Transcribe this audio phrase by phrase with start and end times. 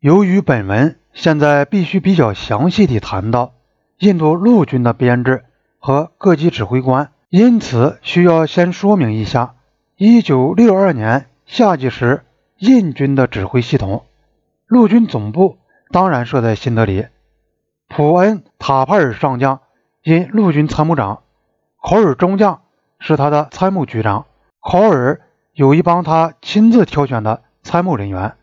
[0.00, 3.52] 由于本文现在必须比较详细地谈到
[3.98, 5.44] 印度陆军的编制
[5.78, 9.56] 和各级指挥官，因此需要先说明一下
[9.98, 12.24] 1962年夏季时
[12.56, 14.06] 印军的指挥系统。
[14.66, 15.58] 陆军总部
[15.90, 17.08] 当然设在新德里，
[17.86, 19.60] 普恩·塔帕尔上将
[20.02, 21.24] 因陆军参谋长，
[21.78, 22.62] 考尔中将
[23.00, 24.24] 是他的参谋局长。
[24.60, 25.20] 考尔
[25.52, 28.36] 有一帮他亲自挑选的参谋人员，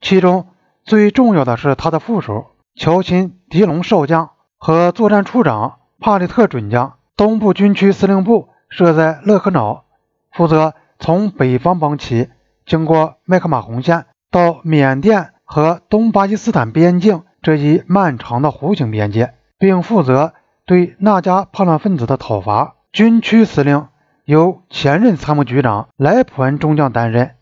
[0.00, 0.46] 其中。
[0.84, 6.94] 最重要的是他的副手乔钦·迪龙少将和作战处长帕里特准将。
[7.14, 9.84] 东部军区司令部设在勒克瑙，
[10.32, 12.30] 负责从北方邦旗
[12.64, 20.32] 经过麦克马洪线到缅甸和东巴基斯坦边境这一漫长的弧形边界，并负责
[20.64, 22.76] 对那加叛乱分子的讨伐。
[22.92, 23.88] 军区司令
[24.24, 27.32] 由前任参谋局长莱普恩中将担任，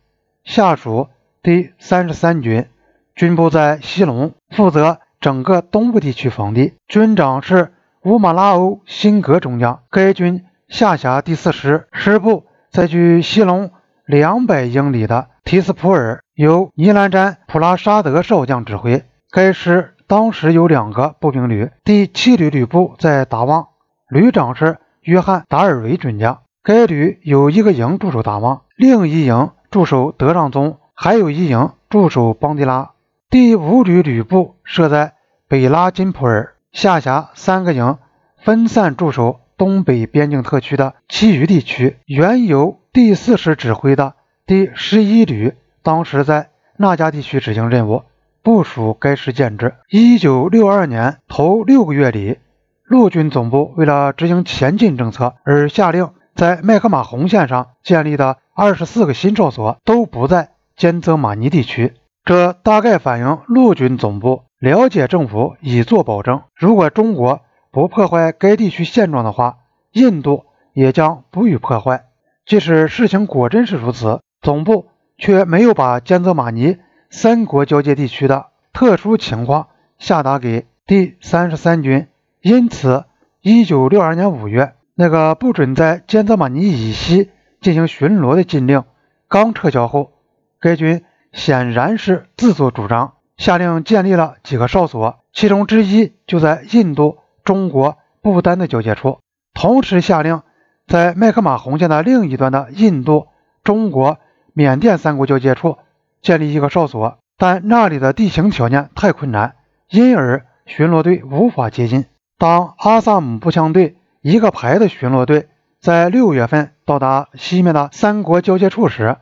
[0.42, 1.08] 下属
[1.42, 2.66] 第三十三军。
[3.14, 6.74] 军部在西隆，负责整个东部地区防地。
[6.88, 7.72] 军长是
[8.04, 9.80] 乌马拉欧·辛格中将。
[9.90, 13.70] 该军下辖第四师，师部在距西隆
[14.06, 19.04] 两百英里的提斯普尔，由尼兰詹·普拉沙德少将指挥。
[19.30, 23.68] 该师当时有两个步兵旅，第七旅旅部在达旺，
[24.08, 26.40] 旅长是约翰·达尔维准将。
[26.62, 32.90] 该旅有一个营驻守达旺，另一营驻守德让宗，还有一营驻守邦迪拉。
[33.30, 35.12] 第五旅旅部设在
[35.46, 37.96] 北拉金普尔，下辖三个营，
[38.38, 41.98] 分散驻守东北边境特区的其余地区。
[42.06, 44.14] 原由第四师指挥的
[44.46, 48.02] 第十一旅，当时在那加地区执行任务，
[48.42, 49.76] 部署该师建制。
[49.88, 52.38] 一九六二年头六个月里，
[52.82, 61.94] 陆军总部为了执行前进政策，而下令在麦克马洪线上建立的二十四个新哨所都不在兼泽马尼地区。
[62.24, 67.40] 这大概反映陆军总部了解政府已做保证，如果中国
[67.72, 69.58] 不破坏该地区现状的话，
[69.92, 72.04] 印度也将不予破坏。
[72.44, 74.88] 即使事情果真是如此，总部
[75.18, 76.76] 却没有把兼泽马尼
[77.08, 82.06] 三国交界地区的特殊情况下达给第三十三军，
[82.42, 83.04] 因此，
[83.40, 87.30] 一九六二年五月，那个不准在兼泽马尼以西
[87.60, 88.84] 进行巡逻的禁令
[89.26, 90.12] 刚撤销后，
[90.60, 91.02] 该军。
[91.32, 99.18] 显然是自作主张，下令建立了几个哨所，其中之一就在印度、中国、不丹的交界处。
[99.54, 100.42] 同时下令
[100.86, 103.28] 在麦克马洪线的另一端的印度、
[103.62, 104.18] 中国、
[104.52, 105.78] 缅甸三国交界处
[106.22, 109.54] 建立一个哨所，但那里的地形条件太困难，
[109.88, 112.06] 因而巡逻队无法接近。
[112.38, 115.48] 当阿萨姆步枪队一个排的巡逻队
[115.80, 119.16] 在六月份到达西面的三国交界处时，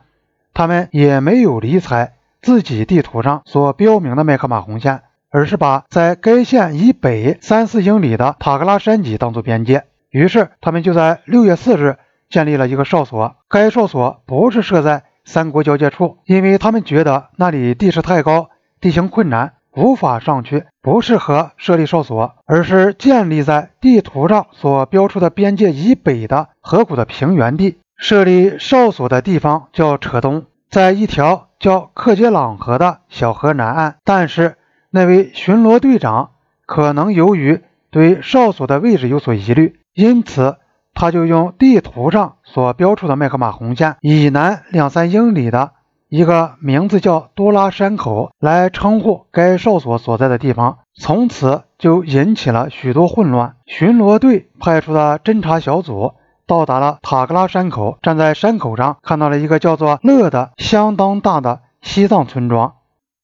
[0.53, 9.85] 他们也没有理睬自己地图上所标明的麦克马洪线，而是把在该线以北三四英里的塔格拉山脊当做边界。
[10.09, 11.97] 于是，他们就在六月四日
[12.29, 13.35] 建立了一个哨所。
[13.47, 18.49] 该哨所不是设在三国交界处，因为他们觉得那里地势太高，
[18.81, 27.77] 地形困难，无法上去，不适合设立哨所，而是建立在地图上所标出的边界以北的河谷的平原地。
[27.99, 33.97] 设立哨所的地方叫扯东，在一条叫克杰朗河的小河南岸。
[34.05, 34.55] 但是
[34.89, 36.31] 那位巡逻队长
[36.65, 37.61] 可能由于
[37.91, 40.55] 对哨所的位置有所疑虑，因此
[40.93, 45.73] 他就用地图上所标出的麦克马洪线以南两三英里的
[46.07, 50.79] 一个名字叫多拉山口来称呼该哨所所在的地方。
[50.95, 53.55] 从此就引起了许多混乱。
[53.65, 56.13] 巡逻队派出的侦察小组。
[56.49, 62.73] 到达了塔格拉山口，站在山口上看到了一个叫做“乐”的相当大的西藏村庄，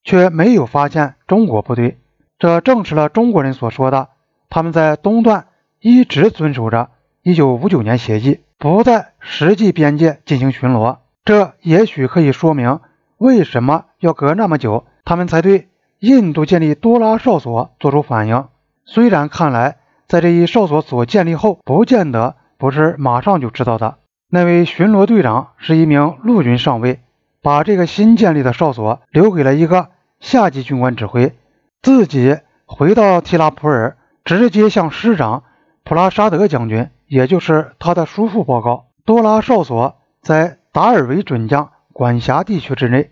[0.04, 1.98] 却没有发现中国部队。
[2.38, 4.10] 这证实了中国人所说的，
[4.48, 5.48] 他们在东段
[5.80, 6.90] 一直遵守着
[7.24, 10.98] 1959年协议，不在实际边界进行巡逻。
[11.24, 12.78] 这也许可以说明
[13.18, 15.66] 为什么要隔那么久，他们才对
[15.98, 18.44] 印度建立多拉哨所做出反应。
[18.84, 22.36] 虽然看来，在这一哨所所建立后，不见得。
[22.58, 23.98] 不是马上就知道的。
[24.28, 27.00] 那位巡逻队长是一名陆军上尉，
[27.42, 31.34] 把这个新建立的哨所留给了一个下级军官指挥，
[31.82, 35.44] 自己回到提拉普尔，直接向师长
[35.84, 38.86] 普拉沙德将军，也就是他的叔父报告。
[39.04, 43.10] 多拉哨所在达尔维准将管辖地区之内。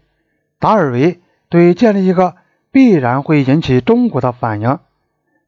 [0.58, 2.35] 达尔维对建立一个
[2.73, 4.81] 必然会引起中国的反应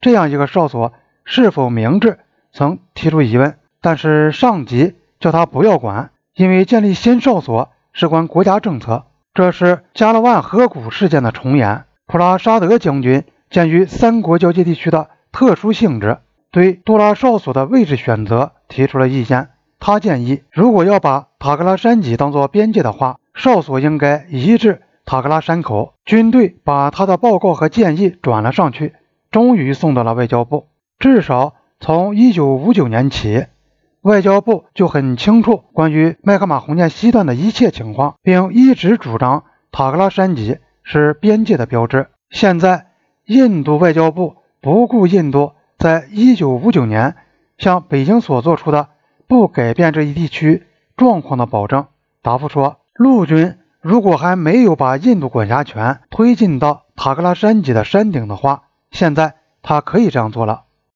[0.01, 0.93] 这样一个哨所
[1.25, 2.21] 是否明智，
[2.53, 3.57] 曾提出疑问。
[3.87, 9.05] 但是上级叫他不要管，因为建立新哨所事关国家政策。
[9.33, 11.85] 这是加勒万河谷事件的重演。
[12.05, 16.19] 普拉沙德将军鉴于三国交界地区的特殊性质，
[16.51, 19.51] 对杜拉哨所的位置选择提出了意见。
[19.79, 25.95] 他建议，如果要把塔克拉山脊当做边界的话，哨所应该移至塔克拉山口。
[26.05, 28.95] 军队把他的报告和建议转了上去，
[29.31, 30.67] 终于送到了外交部。
[30.99, 33.47] 至少从1959年起，
[34.07, 39.43] 外交部就很清楚关于麦克马洪线西段的一切情况，并一直主张
[39.73, 42.07] 塔克拉山脊是边界的标志。
[42.31, 42.87] 现在，
[43.25, 47.17] 印度外交部不顾印度在1959年
[47.59, 48.91] 向北京所做出的。
[49.27, 50.63] 不改变这一地区
[50.97, 51.87] 状况的保证。
[52.23, 58.63] 答复说，陆军如果还没有把印度管辖权推进到塔克拉山脊的山顶的话，
[58.93, 60.66] 现在他可以这样做了。